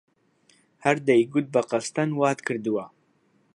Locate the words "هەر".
0.83-0.97